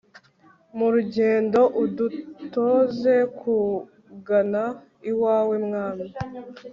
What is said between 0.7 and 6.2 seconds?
mu rugendo, udutoze kugana iwawe, mwami